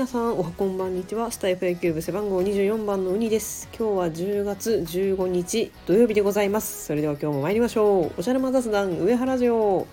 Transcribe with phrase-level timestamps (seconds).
[0.00, 1.30] 皆さんおはこんばんにちは。
[1.30, 3.68] スタイフ野球部背番号24番のウニです。
[3.78, 6.86] 今日は10月15日土曜日でございます。
[6.86, 8.12] それでは今日も参りましょう。
[8.16, 9.86] おしゃれま雑談上原城。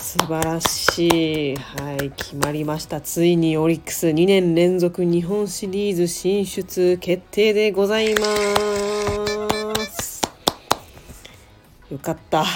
[0.00, 1.56] 素晴らしい。
[1.56, 3.02] はい決まりました。
[3.02, 8.24] ついにオリックス2年連続日本シリーズ進出決定でございま
[9.84, 10.22] す。
[11.90, 12.46] よかった。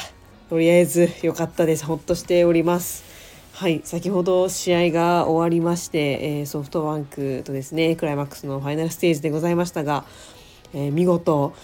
[0.48, 1.84] とりあえず良かったです。
[1.84, 3.16] ほっとしております。
[3.56, 10.05] はい、先ほど試合が終わりまして、えー、ソフトバンクとですね、クライマックスのファイナルステージでございましたが、
[10.74, 11.55] えー、見事、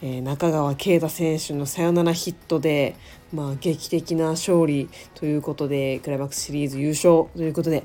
[0.00, 2.96] えー、中川圭太選手のサヨナラヒットで、
[3.34, 7.84] まあ、劇的な勝利ということで、クライマックスシリーズ優勝ということで、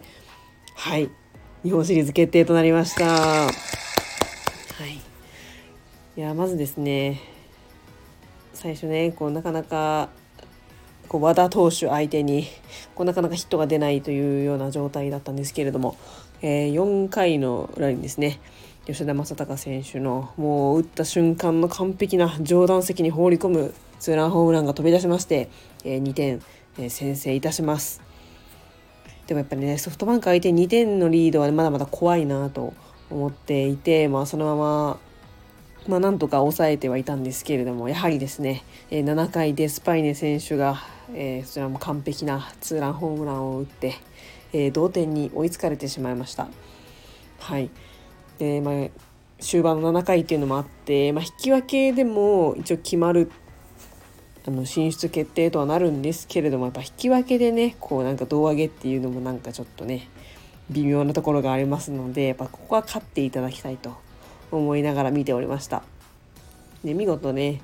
[0.75, 1.09] はい、
[1.63, 3.05] 日本シリーズ決定となりました。
[3.05, 3.51] は
[4.87, 4.93] い。
[6.15, 7.19] いや、まずですね、
[8.53, 10.07] 最初ね、こう、なかなか、
[11.11, 12.47] こう和田投手相手に
[12.95, 15.97] こうなかなかヒットが出ないというような状態だったんですけれども、
[16.41, 18.39] えー、4回の裏にですね
[18.85, 25.49] 吉田正尚選手のもう打った瞬間の完璧な上段席に放り込むツーランホームランが飛び出しまして、
[25.83, 26.41] えー、2点、
[26.77, 28.01] えー、先制いたします。
[29.27, 32.73] でもやっぱりねソフトバンク相手2点のリードはまだまだ怖いなと
[33.09, 34.97] 思っていて、まあ、そのまま
[35.87, 40.79] まあ、なんとか抑えてはいたんですけれどもやはりですね、えー、7回でスパイネ選手が、
[41.13, 43.95] えー、そちらも完璧なツーランホームランを打って、
[44.53, 46.47] えー、同点に追いつかれてしまいました。
[47.39, 47.69] はい
[48.37, 48.89] でまあ、
[49.39, 53.31] 終盤の7回っていうのもあって、まあ、引き分けでも一応決まる
[54.47, 60.09] あの進出決定とはなるんですけれどもやっぱ引き分けでねこうなんか胴上げっていうのもなんかちょっとね
[60.71, 63.97] 微妙なところがありますのでやっぱここは勝っていただきたいと
[64.51, 65.83] 思いながら見ておりました。
[66.83, 67.61] で見事ね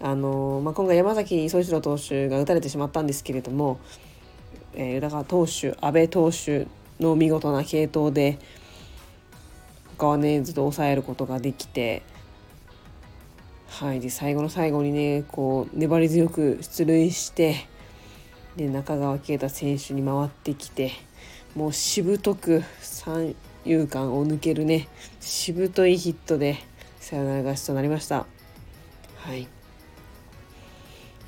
[0.00, 3.80] あのまあ、今回山崎総一郎投手が打たれてしまったんですけれども、
[4.74, 6.68] えー、だから投手阿部投手
[7.00, 8.38] の見事な継投で
[9.96, 12.02] 他はねずっと抑えることができて、
[13.66, 17.66] はい、で最後の最後にねこう粘り強く出塁して
[18.56, 20.92] で中川圭太選手に回ってきて
[21.56, 23.34] もうしぶとく三
[23.64, 24.88] 遊間を抜けるね
[25.20, 26.56] しぶといヒットで
[27.00, 28.26] サヨナラ勝ちとなりました。
[29.16, 29.57] はい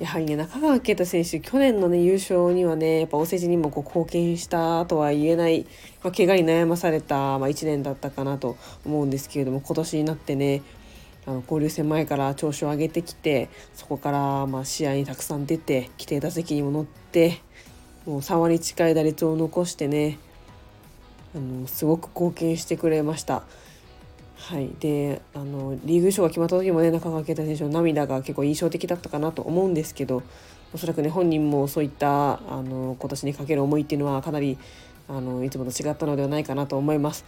[0.01, 5.67] やはりね中川圭太選手去年のね優勝にはねやっぱお世辞にもこう貢献したとは言えない、
[6.03, 10.63] まあ、怪我に悩まされた、まあ、1年だったかなと思うんですけれども今年になってね
[11.27, 17.39] あの交流戦前から調子を上げてきてそこからまあ試合にたくさん出て規定打席にも乗って
[18.07, 20.17] もう3割近い打率を残してね
[21.35, 23.43] あのすごく貢献してくれました。
[24.41, 30.23] はい、であのリーグ優勝が決まった時もね中川圭太選手の涙が結構印象的だったかなと思うんですけど
[30.73, 34.57] おそらくね本人もそういったあの今年にかける思いっていうのはかなり
[35.07, 37.23] あのいつもと違ったのではないかなと思います。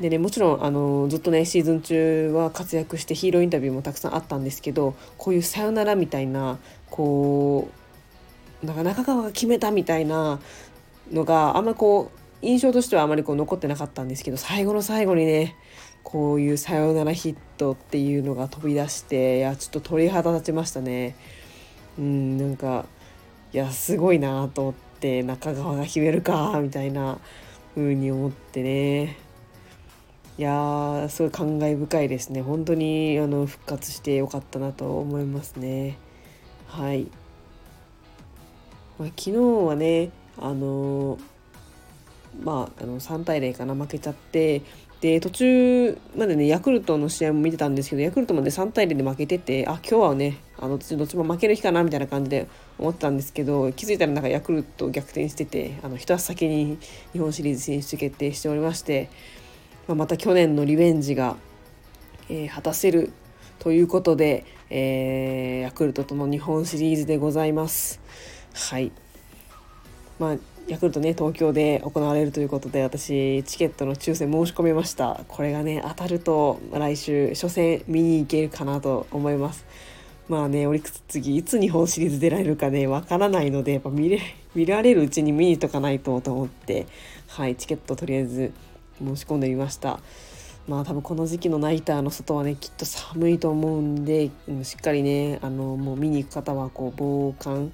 [0.00, 7.68] でね、もちろんあのずっとねシーズン中は活躍してヒーローインタビューもたくさんあったんですけどこういうさよならみたいなこ
[8.62, 10.40] うなんか中川が決めたみたいな
[11.12, 15.56] のがあんまこう印象としてはあまりこう残ってなかったんですけど最後の最後にね
[16.02, 21.16] こういうサヨナラヒットっていうのが飛び出していやちょっと鳥肌立ちましたね。
[21.98, 22.86] うんなんか
[23.52, 27.18] いやすごいなと思って中川が決めるかみたいな
[27.74, 29.16] 風に思ってね。
[30.38, 32.42] いやすごい感慨深いですね。
[32.42, 35.98] 本当にあの復活してよかったなと思いますね。
[36.66, 37.08] はい、
[38.98, 41.18] まあ、昨日はねあの
[42.42, 44.62] まあ、あの3対0かな負けちゃって
[45.00, 52.46] で途中までねヤクルトの試合も見てたんですけどヤクルトまで3対0で負けててあ今日はねあのどっちも負ける日かなみたいな感じで
[52.78, 56.78] 思ってたんですけど気づいたらなんかヤクルト逆転しててあの一足先に
[57.12, 59.08] 日本シリーズ進出決定しておりまして、
[59.88, 61.36] まあ、また去年のリベンジが、
[62.28, 63.10] えー、果たせる
[63.58, 68.00] ということで、えー、ヤクルトとの日本シリーズでございます。
[68.52, 68.92] はい
[70.20, 70.36] まあ
[70.68, 75.24] ヤクルトね東京で行われるということで私チケットの抽選申し込みました。
[75.26, 79.64] これがね当たると来週初戦見に行けるかなと思います。
[80.28, 84.20] まあねオリックス次いつ日本シリーズ出られるかねわからないのでやっぱ見れ
[84.54, 86.86] 見られるうちに見に行っとかないとと思って
[87.26, 88.52] はいチケットとりあえず
[89.02, 90.00] 申し込んでみました。
[90.68, 94.30] まあ多分この時期のナイターの外はねきっと寒いと思うんで
[94.62, 97.72] しっかりねあのもう見に行く方はこう防寒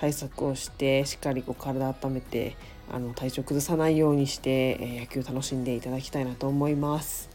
[0.00, 2.56] 対策をしてしっかりこう体温めて
[2.90, 7.28] あの体調崩さないようにして、えー、野球楽しんでいただきたいなと思います。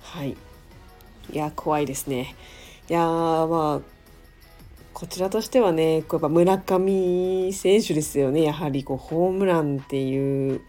[0.00, 0.36] はい。
[1.32, 2.34] いや怖いですね。
[2.90, 3.80] いやまあ
[4.92, 8.42] こちらとしてはねこうやっぱ村上選手ですよね。
[8.42, 10.60] やはりこうホームランっていう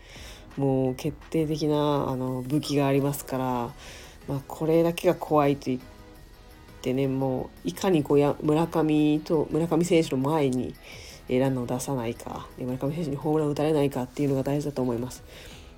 [0.56, 3.46] もう決定的なあの武器がありますから、
[4.28, 5.80] まあ、これだけが怖いと言っ
[6.84, 10.76] てねもういかにこうや村上と村上選手の前に
[11.30, 15.24] ランナーを出さないか村上選手にホームランを打たれないかっていうのが大事だと思います。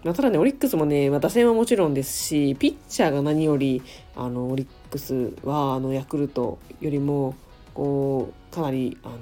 [0.03, 3.81] まあ、ただねオリックスもね、まあ、打線はもちろんですしピッチャーが何より
[4.15, 7.33] あのオリックスはあのヤクルトよりも
[7.73, 9.15] こうかなりあの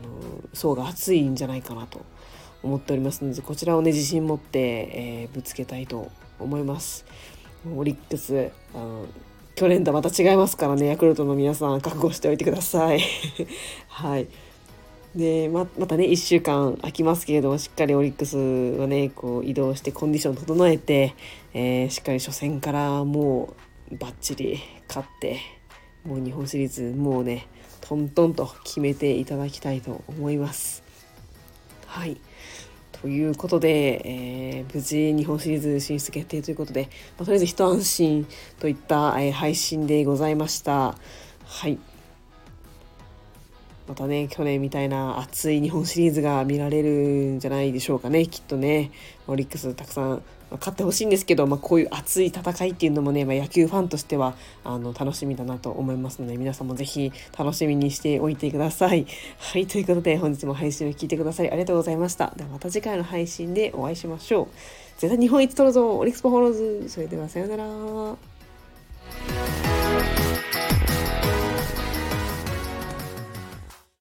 [0.54, 2.02] 層が厚いんじゃないかなと
[2.64, 7.06] 思っておりますのでこちらをね自信持って、えー、ぶつけたいと思います。
[7.78, 9.06] オリックスあの
[9.56, 13.02] 去年とまた違いますからねヤクルトの皆さん覚悟しておいてください。
[13.88, 14.28] はい
[15.16, 18.36] でままたね1週間空きますけれどもしっかりオリックス
[18.80, 21.14] はねこう移動してコンディション整えて、
[21.54, 23.54] えー、しっかり初戦からも
[23.92, 25.40] うバッチリ勝って
[26.04, 27.46] もう日本シリーズもうね
[27.82, 30.82] トントンと決めていただきたいと思います。
[31.86, 32.18] はい
[33.04, 36.84] ということで、えー、無事日本シリーズ進出決定ということで、
[37.18, 38.26] まあ、とりあえず一安心
[38.60, 40.96] といった、えー、配信でございました。
[41.46, 41.93] はい
[43.88, 46.90] またね去年みたいな熱い日本シリーズが見られる
[47.34, 48.92] んじゃないでしょうかねきっとね
[49.28, 50.24] オリックスたくさん
[50.60, 59.08] 勝ってほしいんですけど、まあ、こういう熱い戦いっていうのもね、まあ、野球ファンとしてはあの楽しみだなと思いますので皆さんもぜひ楽しみにしておいてください。
[59.40, 62.34] はいということで本日も配信を聞いてくださりありがとうございました。
[62.36, 64.48] ではまた次回の配信でお会いしましょう。
[64.98, 67.66] 絶対日本一取るぞオリックスパフォローズそれではさようなら。